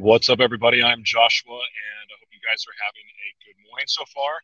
[0.00, 0.82] What's up, everybody?
[0.82, 4.40] I'm Joshua, and I hope you guys are having a good morning so far.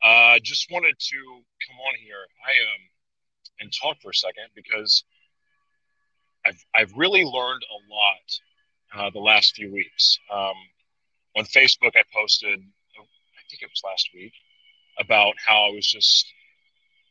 [0.00, 1.16] Uh, just wanted to
[1.60, 2.82] come on here, I um,
[3.60, 5.04] and talk for a second because
[6.46, 8.26] I've I've really learned a lot
[8.96, 10.18] uh, the last few weeks.
[10.32, 10.56] Um,
[11.36, 12.60] on Facebook, I posted,
[12.98, 14.32] oh, I think it was last week,
[14.98, 16.32] about how I was just.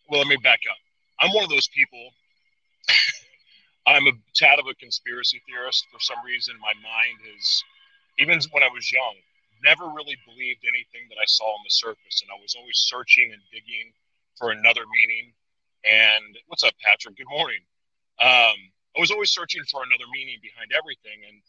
[0.10, 0.82] Well, let me back up.
[1.20, 2.10] I'm one of those people.
[3.86, 6.56] I'm a tad of a conspiracy theorist for some reason.
[6.60, 7.64] My mind is
[8.20, 9.16] even when I was young,
[9.64, 13.32] never really believed anything that I saw on the surface, and I was always searching
[13.32, 13.94] and digging
[14.38, 15.32] for another meaning.
[15.88, 17.18] And what's up, Patrick?
[17.18, 17.64] Good morning.
[18.20, 18.58] Um,
[18.96, 21.42] I was always searching for another meaning behind everything, and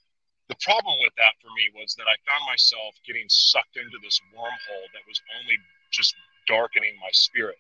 [0.49, 4.21] the problem with that for me was that I found myself getting sucked into this
[4.33, 5.57] wormhole that was only
[5.91, 6.15] just
[6.47, 7.59] darkening my spirit.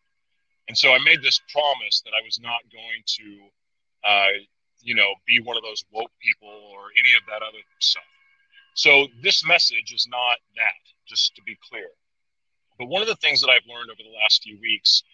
[0.69, 3.29] And so I made this promise that I was not going to,
[4.05, 4.35] uh,
[4.81, 8.05] you know, be one of those woke people or any of that other stuff.
[8.75, 11.89] So this message is not that, just to be clear.
[12.79, 15.05] But one of the things that I've learned over the last few weeks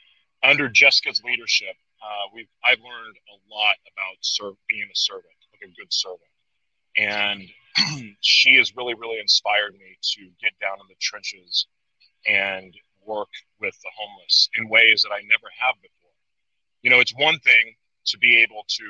[0.43, 5.69] under Jessica's leadership, uh, we've I've learned a lot about serve, being a servant, like
[5.71, 6.33] a good servant,
[6.97, 7.45] and
[8.21, 11.67] she has really, really inspired me to get down in the trenches
[12.27, 12.75] and
[13.05, 13.29] work
[13.61, 16.17] with the homeless in ways that I never have before.
[16.83, 18.85] You know, it's one thing to be able to,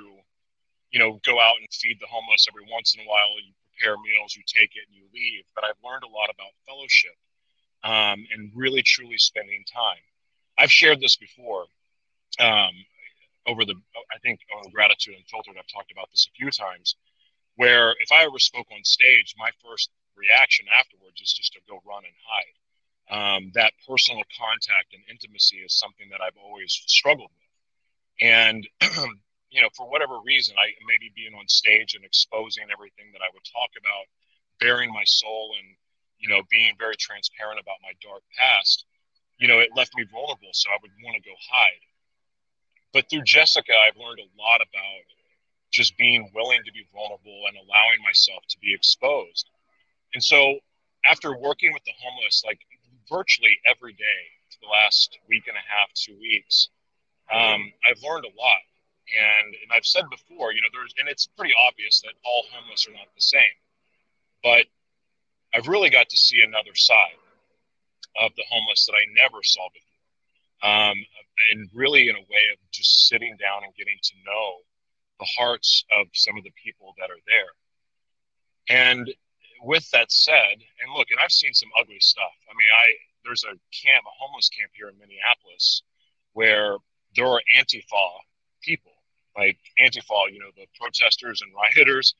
[0.93, 3.35] you know, go out and feed the homeless every once in a while.
[3.43, 5.45] You prepare meals, you take it, and you leave.
[5.55, 7.17] But I've learned a lot about fellowship
[7.85, 10.03] um, and really, truly spending time.
[10.59, 11.67] I've shared this before.
[12.39, 12.73] Um,
[13.47, 13.75] over the,
[14.15, 16.97] I think on Gratitude Unfiltered, I've talked about this a few times.
[17.57, 21.81] Where if I ever spoke on stage, my first reaction afterwards is just to go
[21.85, 22.57] run and hide.
[23.11, 28.29] Um, that personal contact and intimacy is something that I've always struggled with.
[28.29, 28.69] And
[29.51, 33.31] you know, for whatever reason, I maybe being on stage and exposing everything that I
[33.35, 34.07] would talk about,
[34.59, 35.77] baring my soul and,
[36.19, 38.87] you know, being very transparent about my dark past,
[39.39, 40.53] you know, it left me vulnerable.
[40.53, 41.83] So I would want to go hide.
[42.93, 45.07] But through Jessica, I've learned a lot about
[45.71, 49.51] just being willing to be vulnerable and allowing myself to be exposed.
[50.15, 50.59] And so
[51.07, 52.61] after working with the homeless, like
[53.09, 56.69] virtually every day for the last week and a half, two weeks,
[57.33, 58.63] um, I've learned a lot
[59.11, 62.87] and, and I've said before, you know, there's, and it's pretty obvious that all homeless
[62.89, 63.57] are not the same.
[64.43, 64.67] But
[65.55, 67.19] I've really got to see another side
[68.21, 69.91] of the homeless that I never saw before.
[70.63, 70.97] Um,
[71.53, 74.61] and really in a way of just sitting down and getting to know
[75.19, 77.53] the hearts of some of the people that are there.
[78.69, 79.11] And
[79.63, 82.33] with that said, and look, and I've seen some ugly stuff.
[82.49, 82.87] I mean, I
[83.25, 85.83] there's a camp, a homeless camp here in Minneapolis,
[86.33, 86.77] where
[87.17, 88.09] there are Antifa
[88.63, 88.90] people
[89.37, 92.15] like Antifa, you know, the protesters and rioters.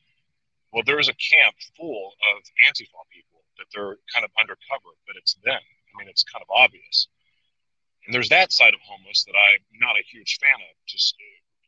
[0.71, 5.15] Well, there is a camp full of Antifa people that they're kind of undercover, but
[5.17, 5.59] it's them.
[5.59, 7.07] I mean, it's kind of obvious.
[8.05, 11.15] And there's that side of homeless that I'm not a huge fan of, just,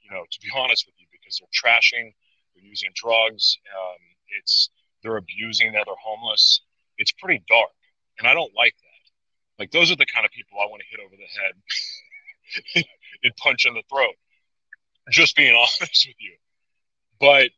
[0.02, 2.14] you know, to be honest with you, because they're trashing,
[2.56, 4.00] they're using drugs, um,
[4.40, 4.70] it's,
[5.04, 6.62] they're abusing the other homeless.
[6.98, 7.75] It's pretty dark.
[8.18, 9.04] And I don't like that.
[9.60, 12.86] Like, those are the kind of people I want to hit over the head
[13.24, 14.16] and punch in the throat
[15.09, 16.36] just being honest with you.
[17.19, 17.50] But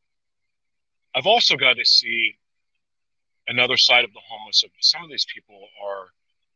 [1.16, 2.35] I've also got to see
[3.47, 4.63] another side of the homeless.
[4.81, 6.07] Some of these people are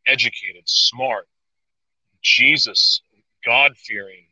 [0.08, 1.28] educated, smart,
[2.22, 3.02] Jesus,
[3.46, 4.26] God fearing,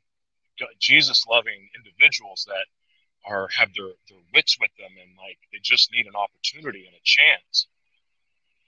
[0.79, 2.65] Jesus loving individuals that
[3.25, 6.95] are have their, their wits with them and like they just need an opportunity and
[6.95, 7.67] a chance.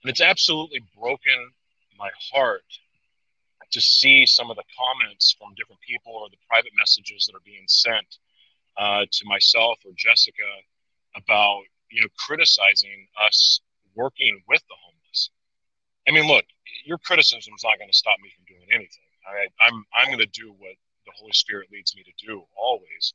[0.04, 1.52] And it's absolutely broken
[1.98, 2.64] my heart
[3.72, 7.46] to see some of the comments from different people or the private messages that are
[7.46, 8.18] being sent
[8.78, 10.50] uh, to myself or Jessica
[11.16, 13.62] about you know criticizing us
[13.96, 15.30] working with the homeless.
[16.08, 16.46] I mean, look,
[16.86, 19.10] your criticism is not going to stop me from doing anything.
[19.28, 20.76] I, I'm I'm going to do what
[21.06, 23.14] the Holy Spirit leads me to do always,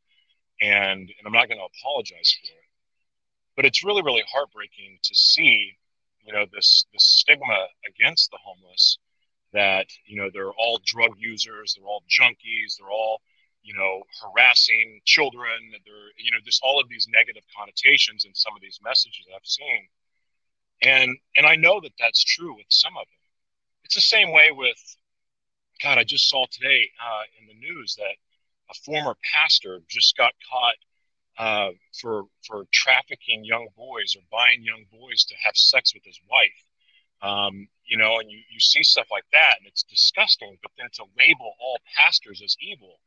[0.60, 2.70] and and I'm not going to apologize for it.
[3.56, 5.76] But it's really really heartbreaking to see
[6.24, 8.98] you know this this stigma against the homeless
[9.54, 13.22] that you know they're all drug users, they're all junkies, they're all
[13.62, 15.72] you know harassing children.
[15.84, 19.46] They're you know just all of these negative connotations in some of these messages I've
[19.46, 19.88] seen,
[20.82, 23.22] and and I know that that's true with some of them.
[23.84, 24.78] It's the same way with
[25.82, 25.98] God.
[25.98, 28.16] I just saw today uh, in the news that
[28.70, 30.76] a former pastor just got caught
[31.38, 36.18] uh, for for trafficking young boys or buying young boys to have sex with his
[36.30, 36.60] wife.
[37.22, 40.56] Um, you know, and you, you see stuff like that and it's disgusting.
[40.62, 42.98] But then to label all pastors as evil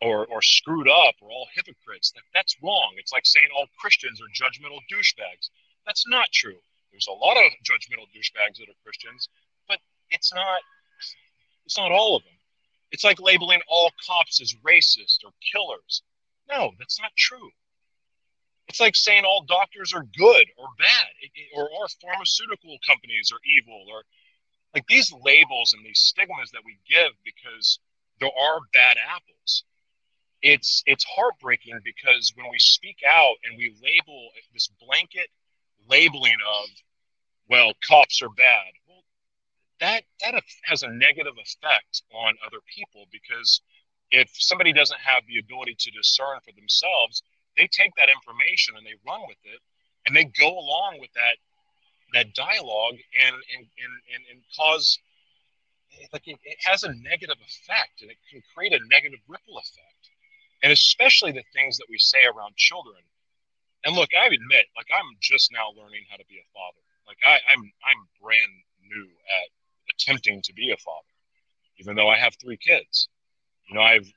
[0.00, 2.94] or, or screwed up or all hypocrites, that, that's wrong.
[2.96, 5.50] It's like saying all Christians are judgmental douchebags.
[5.86, 6.58] That's not true.
[6.90, 9.28] There's a lot of judgmental douchebags that are Christians,
[9.68, 9.78] but
[10.10, 10.60] it's not
[11.64, 12.32] it's not all of them.
[12.90, 16.02] It's like labeling all cops as racist or killers.
[16.48, 17.50] No, that's not true.
[18.68, 21.06] It's like saying all doctors are good or bad,
[21.54, 21.68] or
[22.02, 24.02] pharmaceutical companies are evil, or
[24.74, 27.78] like these labels and these stigmas that we give because
[28.20, 29.64] there are bad apples.
[30.42, 35.28] It's it's heartbreaking because when we speak out and we label this blanket
[35.88, 36.68] labeling of,
[37.48, 38.72] well, cops are bad.
[38.86, 39.02] Well,
[39.80, 43.62] that that has a negative effect on other people because
[44.10, 47.22] if somebody doesn't have the ability to discern for themselves,
[47.58, 49.60] they take that information and they run with it
[50.06, 51.36] and they go along with that
[52.14, 52.96] that dialogue
[53.26, 54.98] and and and, and, and cause
[56.12, 60.02] like it, it has a negative effect and it can create a negative ripple effect.
[60.62, 63.02] And especially the things that we say around children.
[63.84, 66.82] And look i admit like i'm just now learning how to be a father.
[67.06, 68.54] Like I, i'm i'm brand
[68.86, 69.48] new at
[69.90, 71.14] attempting to be a father
[71.78, 73.08] even though i have three kids.
[73.68, 74.10] You know i've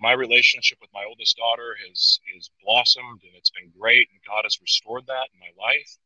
[0.00, 4.42] my relationship with my oldest daughter has is blossomed and it's been great and god
[4.44, 5.96] has restored that in my life.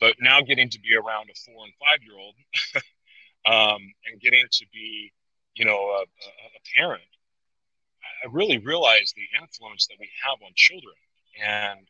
[0.00, 2.34] But now getting to be around a four and five year old
[3.46, 5.12] um, and getting to be
[5.54, 7.02] you know a, a, parent
[8.24, 10.94] i really realize the influence that we have on children
[11.42, 11.88] and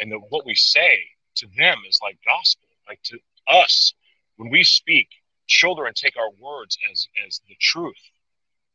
[0.00, 0.98] and the, what we say
[1.36, 2.68] to them is like gospel.
[2.88, 3.18] Like to
[3.48, 3.94] us
[4.36, 5.08] when we speak
[5.46, 7.94] children take our words as as the truth.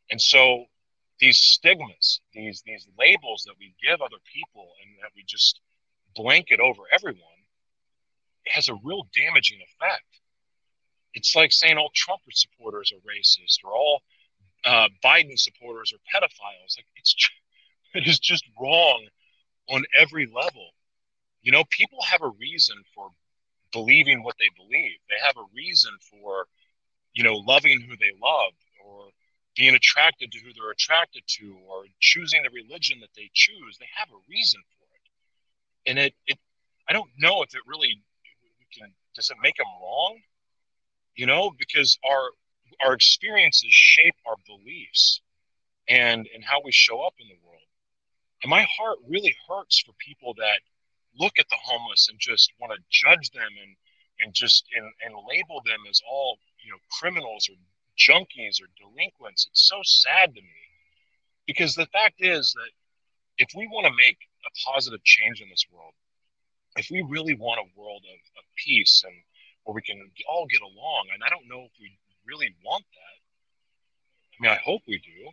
[0.09, 0.65] And so
[1.19, 5.59] these stigmas, these these labels that we give other people and that we just
[6.15, 7.21] blanket over everyone,
[8.45, 10.05] it has a real damaging effect.
[11.13, 14.01] It's like saying all Trump supporters are racist or all
[14.65, 16.77] uh, Biden supporters are pedophiles.
[16.77, 17.15] Like it's
[17.93, 19.07] it is just wrong
[19.69, 20.69] on every level.
[21.41, 23.09] You know, people have a reason for
[23.71, 24.97] believing what they believe.
[25.09, 26.45] They have a reason for,
[27.13, 28.53] you know, loving who they love
[29.57, 33.89] being attracted to who they're attracted to or choosing the religion that they choose they
[33.95, 35.89] have a reason for it.
[35.89, 36.37] And it, it
[36.89, 38.01] i don't know if it really
[38.73, 40.19] can does it make them wrong?
[41.15, 42.29] You know because our
[42.85, 45.21] our experiences shape our beliefs
[45.87, 47.61] and and how we show up in the world.
[48.43, 50.59] And my heart really hurts for people that
[51.19, 53.75] look at the homeless and just want to judge them and
[54.19, 57.55] and just and, and label them as all you know criminals or
[57.97, 59.47] junkies or delinquents.
[59.49, 60.63] It's so sad to me
[61.45, 62.71] because the fact is that
[63.37, 65.93] if we want to make a positive change in this world,
[66.77, 69.13] if we really want a world of, of peace and
[69.63, 69.99] where we can
[70.29, 73.17] all get along, and I don't know if we really want that.
[74.33, 75.31] I mean, I hope we do.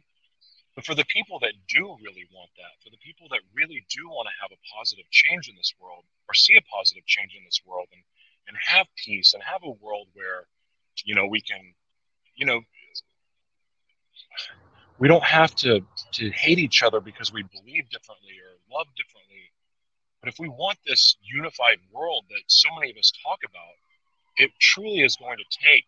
[0.75, 4.09] But for the people that do really want that, for the people that really do
[4.09, 7.45] want to have a positive change in this world or see a positive change in
[7.45, 8.03] this world and,
[8.49, 10.47] and have peace and have a world where,
[11.05, 11.75] you know, we can
[12.37, 12.61] you know,
[14.99, 15.81] we don't have to
[16.13, 19.51] to hate each other because we believe differently or love differently.
[20.21, 23.75] But if we want this unified world that so many of us talk about,
[24.39, 25.85] it truly is going to take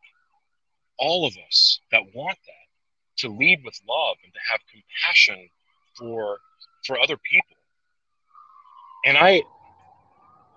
[0.98, 2.66] all of us that want that
[3.18, 5.48] to lead with love and to have compassion
[5.96, 6.38] for
[6.86, 7.56] for other people.
[9.04, 9.42] And I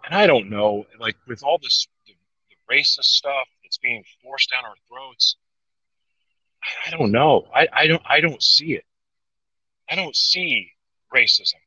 [0.06, 2.13] and I don't know, like with all this the,
[2.50, 5.36] the racist stuff that's being forced down our throats,
[6.86, 7.48] I don't know.
[7.54, 8.86] I, I don't I don't see it.
[9.89, 10.72] I don't see
[11.13, 11.62] racism.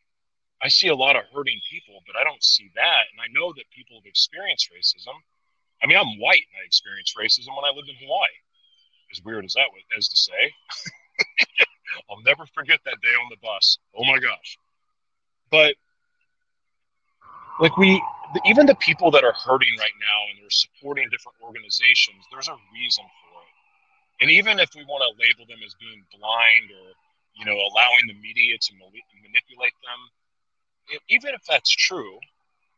[0.63, 3.11] I see a lot of hurting people, but I don't see that.
[3.11, 5.15] And I know that people have experienced racism.
[5.83, 8.39] I mean, I'm white and I experienced racism when I lived in Hawaii.
[9.11, 10.55] As weird as that was to say.
[12.11, 13.79] I'll never forget that day on the bus.
[13.97, 14.57] Oh my gosh.
[15.51, 15.75] But
[17.61, 18.03] like we
[18.47, 22.57] even the people that are hurting right now and they're supporting different organizations, there's a
[22.73, 23.32] reason for
[24.23, 26.95] and even if we want to label them as being blind or,
[27.35, 30.01] you know, allowing the media to manipulate them,
[31.11, 32.23] even if that's true,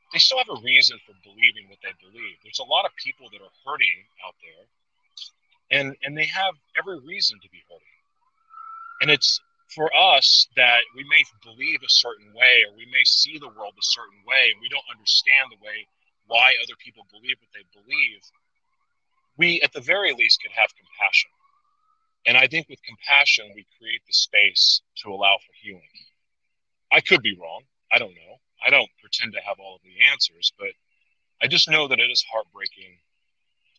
[0.08, 2.40] they still have a reason for believing what they believe.
[2.40, 4.64] There's a lot of people that are hurting out there,
[5.68, 8.00] and and they have every reason to be hurting.
[9.04, 9.36] And it's
[9.68, 13.76] for us that we may believe a certain way, or we may see the world
[13.76, 15.84] a certain way, and we don't understand the way
[16.24, 18.24] why other people believe what they believe
[19.36, 21.30] we at the very least could have compassion.
[22.26, 25.82] And I think with compassion, we create the space to allow for healing.
[26.90, 27.62] I could be wrong.
[27.92, 28.40] I don't know.
[28.64, 30.72] I don't pretend to have all of the answers, but
[31.42, 32.98] I just know that it is heartbreaking,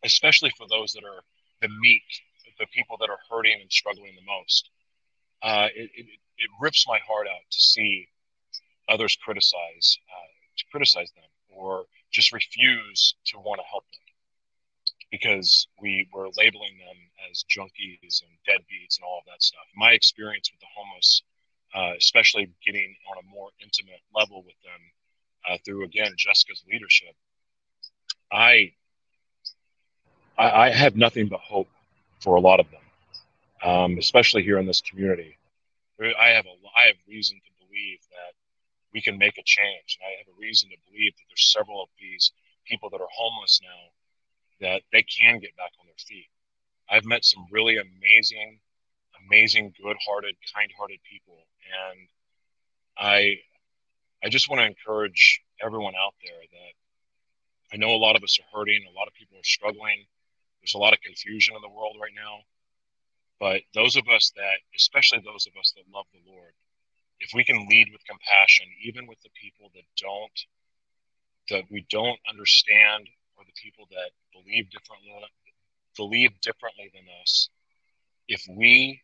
[0.03, 1.23] especially for those that are
[1.61, 2.03] the meek,
[2.59, 4.69] the people that are hurting and struggling the most.
[5.41, 6.05] Uh, it, it,
[6.37, 8.07] it, rips my heart out to see
[8.89, 14.04] others criticize, uh, to criticize them, or just refuse to want to help them.
[15.11, 16.97] Because we were labeling them
[17.29, 19.65] as junkies and deadbeats and all of that stuff.
[19.75, 21.23] My experience with the homeless,
[21.73, 24.81] uh, especially getting on a more intimate level with them
[25.49, 27.15] uh, through again Jessica's leadership,
[28.31, 28.73] I,
[30.37, 31.69] I, I have nothing but hope
[32.19, 32.81] for a lot of them,
[33.63, 35.37] um, especially here in this community.
[36.01, 38.33] I have a I have reason to believe that
[38.93, 41.81] we can make a change, and I have a reason to believe that there's several
[41.81, 42.31] of these
[42.67, 43.91] people that are homeless now
[44.61, 46.27] that they can get back on their feet.
[46.89, 48.59] I've met some really amazing,
[49.27, 52.07] amazing, good-hearted, kind-hearted people, and
[52.97, 53.39] I,
[54.23, 56.73] I just want to encourage everyone out there that
[57.73, 60.05] I know a lot of us are hurting, a lot of people are struggling.
[60.61, 62.41] There's a lot of confusion in the world right now,
[63.39, 66.53] but those of us that, especially those of us that love the Lord,
[67.19, 70.39] if we can lead with compassion, even with the people that don't,
[71.49, 73.07] that we don't understand
[73.37, 75.11] or the people that believe differently
[75.97, 77.49] believe differently than us
[78.27, 79.01] if we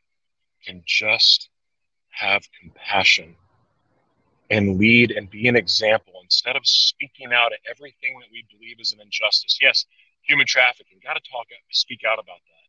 [0.65, 1.49] can just
[2.09, 3.35] have compassion
[4.49, 8.77] and lead and be an example instead of speaking out at everything that we believe
[8.79, 9.57] is an injustice.
[9.61, 9.85] Yes
[10.23, 12.67] human trafficking got to talk speak out about that.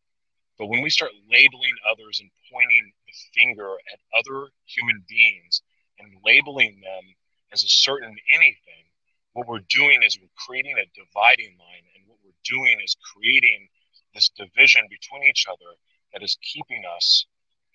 [0.59, 5.63] But when we start labeling others and pointing the finger at other human beings
[5.99, 7.05] and labeling them
[7.53, 8.85] as a certain anything
[9.35, 13.69] what we're doing is we're creating a dividing line and what we're doing is creating
[14.15, 15.73] this division between each other
[16.13, 17.27] that is keeping us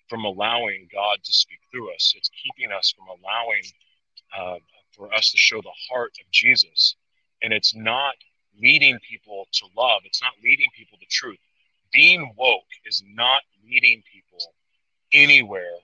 [0.08, 2.14] from allowing god to speak through us.
[2.16, 3.64] It's keeping us from allowing
[4.36, 4.58] uh,
[4.92, 6.96] for us to show the heart of jesus.
[7.42, 8.14] And it's not
[8.60, 10.02] leading people to love.
[10.04, 11.38] It's not leading people to truth.
[11.92, 14.54] Being woke is not leading people
[15.12, 15.74] anywhere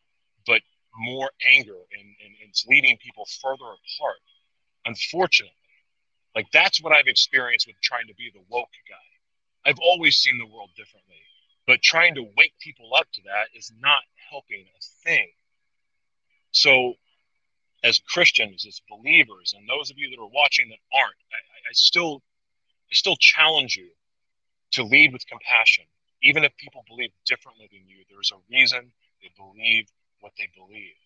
[0.47, 0.61] but
[0.97, 4.21] more anger and, and it's leading people further apart.
[4.87, 5.55] Unfortunately
[6.35, 9.71] like that's what I've experienced with trying to be the woke guy.
[9.71, 11.23] I've always seen the world differently,
[11.67, 15.29] but trying to wake people up to that is not helping a thing.
[16.51, 16.95] So,
[17.83, 21.37] as Christians, as believers, and those of you that are watching that aren't, I,
[21.69, 22.23] I still,
[22.91, 23.91] I still challenge you
[24.73, 25.85] to lead with compassion,
[26.23, 28.05] even if people believe differently than you.
[28.11, 29.89] There's a reason they believe
[30.21, 30.97] what they believe.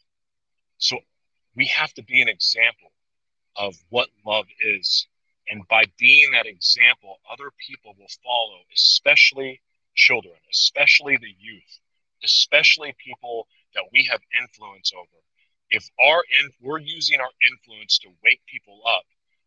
[0.79, 0.99] So,
[1.55, 2.93] we have to be an example
[3.57, 5.07] of what love is
[5.51, 9.61] and by being that example, other people will follow, especially
[9.95, 11.81] children, especially the youth,
[12.25, 15.07] especially people that we have influence over.
[15.71, 19.05] If our in, we're using our influence to wake people up,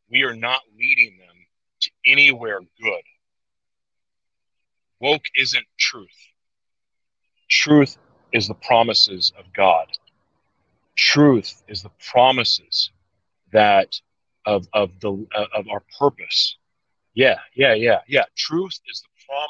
[0.09, 1.35] we are not leading them
[1.81, 3.03] to anywhere good.
[4.99, 6.09] Woke isn't truth.
[7.49, 7.97] Truth
[8.31, 9.87] is the promises of God.
[10.95, 12.91] Truth is the promises
[13.51, 13.99] that
[14.45, 16.57] of of the uh, of our purpose.
[17.13, 18.23] Yeah, yeah, yeah, yeah.
[18.37, 19.49] Truth is the prom.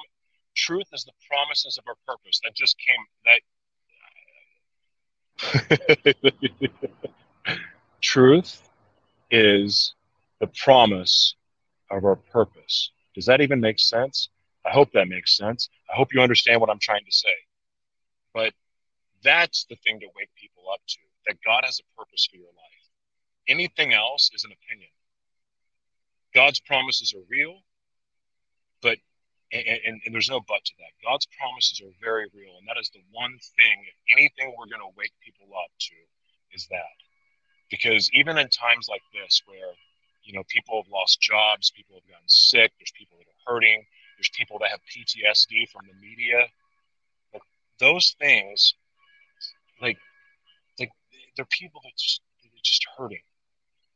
[0.55, 2.39] Truth is the promises of our purpose.
[2.43, 3.05] That just came.
[3.25, 3.41] That
[8.01, 8.61] truth
[9.29, 9.93] is
[10.39, 11.35] the promise
[11.89, 12.91] of our purpose.
[13.15, 14.29] Does that even make sense?
[14.65, 15.69] I hope that makes sense.
[15.91, 17.35] I hope you understand what I'm trying to say.
[18.33, 18.53] But
[19.23, 22.47] that's the thing to wake people up to that God has a purpose for your
[22.47, 22.80] life.
[23.47, 24.89] Anything else is an opinion.
[26.33, 27.59] God's promises are real,
[28.81, 28.97] but
[29.51, 30.95] and, and, and, there's no but to that.
[31.03, 33.83] God's promises are very real, and that is the one thing.
[33.83, 35.95] If anything, we're going to wake people up to
[36.55, 36.95] is that,
[37.69, 39.75] because even in times like this, where
[40.23, 43.83] you know people have lost jobs, people have gotten sick, there's people that are hurting,
[44.15, 46.47] there's people that have PTSD from the media,
[47.33, 47.43] like
[47.79, 48.75] those things,
[49.81, 49.97] like
[50.79, 50.91] like
[51.35, 53.23] they're people that just they're just hurting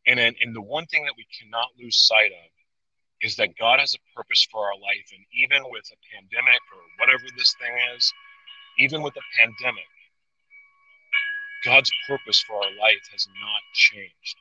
[0.08, 2.50] and, and the one thing that we cannot lose sight of
[3.22, 5.10] is that God has a purpose for our life.
[5.14, 8.14] And even with a pandemic or whatever this thing is,
[8.78, 9.90] even with a pandemic,
[11.64, 14.38] God's purpose for our life has not changed.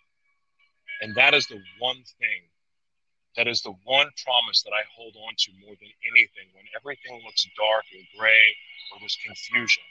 [1.00, 2.40] And that is the one thing,
[3.36, 6.52] that is the one promise that I hold on to more than anything.
[6.52, 8.52] When everything looks dark and gray
[8.92, 9.82] or there's confusion,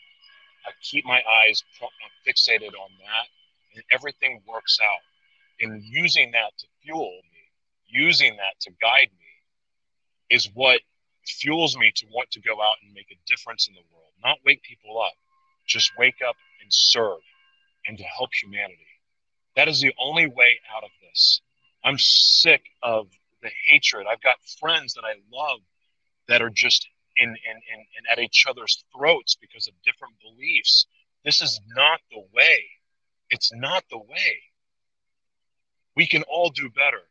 [0.67, 1.87] I keep my eyes uh,
[2.27, 3.25] fixated on that
[3.75, 5.01] and everything works out
[5.59, 7.39] and using that to fuel me,
[7.87, 10.81] using that to guide me, is what
[11.25, 14.11] fuels me to want to go out and make a difference in the world.
[14.23, 15.13] Not wake people up,
[15.67, 17.19] just wake up and serve
[17.87, 18.87] and to help humanity.
[19.55, 21.41] That is the only way out of this.
[21.83, 23.07] I'm sick of
[23.41, 24.07] the hatred.
[24.09, 25.59] I've got friends that I love
[26.27, 30.87] that are just in, in, in, in at each other's throats because of different beliefs.
[31.23, 32.63] This is not the way.
[33.29, 34.41] It's not the way
[35.95, 37.01] we can all do better.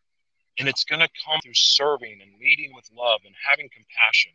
[0.59, 4.33] And it's going to come through serving and leading with love and having compassion,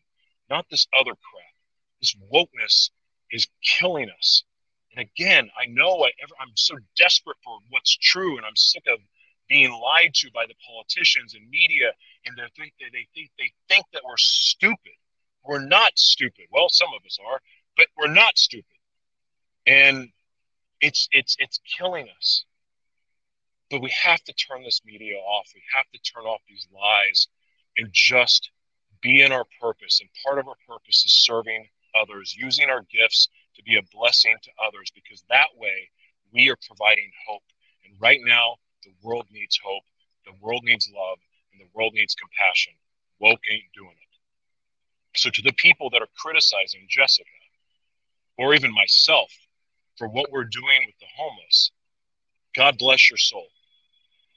[0.49, 1.53] not this other crap.
[2.01, 2.89] This wokeness
[3.31, 4.43] is killing us.
[4.95, 8.83] And again, I know I ever, I'm so desperate for what's true, and I'm sick
[8.87, 8.99] of
[9.47, 11.91] being lied to by the politicians and media,
[12.25, 14.93] and they think they, they think they think that we're stupid.
[15.43, 16.45] We're not stupid.
[16.51, 17.39] Well, some of us are,
[17.77, 18.65] but we're not stupid.
[19.65, 20.09] And
[20.81, 22.45] it's it's it's killing us.
[23.69, 25.51] But we have to turn this media off.
[25.53, 27.27] We have to turn off these lies
[27.77, 28.49] and just
[29.01, 29.99] be in our purpose.
[29.99, 31.67] And part of our purpose is serving
[31.99, 35.89] others, using our gifts to be a blessing to others, because that way
[36.31, 37.43] we are providing hope.
[37.85, 39.83] And right now, the world needs hope,
[40.25, 41.17] the world needs love,
[41.51, 42.73] and the world needs compassion.
[43.19, 45.19] Woke ain't doing it.
[45.19, 47.27] So, to the people that are criticizing Jessica,
[48.37, 49.31] or even myself,
[49.97, 51.71] for what we're doing with the homeless,
[52.55, 53.47] God bless your soul.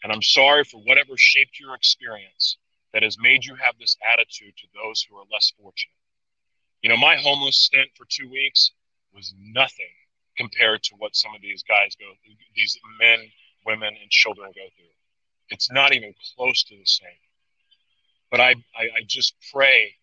[0.03, 2.57] And I'm sorry for whatever shaped your experience
[2.93, 5.95] that has made you have this attitude to those who are less fortunate.
[6.83, 8.73] You know, my homeless stint for two weeks
[9.15, 9.93] was nothing
[10.37, 13.19] compared to what some of these guys go through, these men,
[13.67, 14.95] women, and children go through.
[15.51, 17.21] It's not even close to the same.
[18.31, 19.97] But I, I, I just pray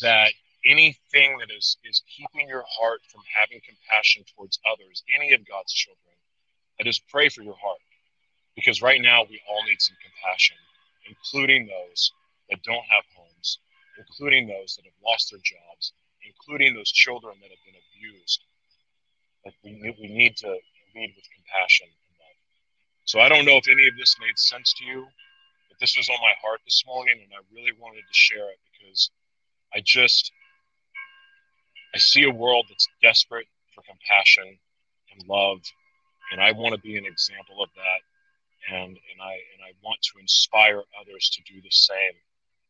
[0.00, 0.32] that
[0.64, 5.72] anything that is, is keeping your heart from having compassion towards others, any of God's
[5.72, 6.14] children,
[6.80, 7.80] I just pray for your heart
[8.56, 10.56] because right now, we all need some compassion,
[11.04, 12.10] including those
[12.48, 13.60] that don't have homes,
[14.00, 15.92] including those that have lost their jobs,
[16.24, 18.40] including those children that have been abused.
[19.44, 22.38] Like we, we need to lead with compassion and love.
[23.04, 25.06] So I don't know if any of this made sense to you,
[25.68, 28.58] but this was on my heart this morning, and I really wanted to share it
[28.72, 29.10] because
[29.74, 30.32] I just
[31.94, 34.58] I see a world that's desperate for compassion
[35.12, 35.60] and love,
[36.32, 38.00] and I want to be an example of that
[38.72, 42.16] and and I and I want to inspire others to do the same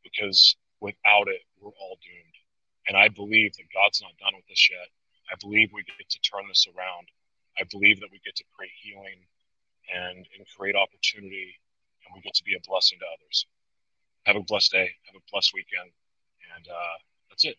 [0.03, 2.37] because without it we're all doomed.
[2.89, 4.89] And I believe that God's not done with this yet.
[5.33, 7.09] I believe we get to turn this around.
[7.59, 9.27] I believe that we get to create healing
[9.91, 11.57] and and create opportunity
[12.05, 13.47] and we get to be a blessing to others.
[14.25, 14.91] Have a blessed day.
[15.07, 15.91] Have a blessed weekend.
[16.55, 16.97] And uh,
[17.31, 17.57] that's it.